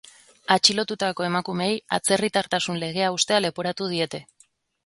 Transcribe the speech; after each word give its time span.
Atxilotutako 0.53 1.27
emakumeei 1.27 1.77
atzerritartasun 1.99 2.81
legea 2.85 3.11
haustea 3.13 3.41
leporatu 3.47 3.93
diete. 3.97 4.27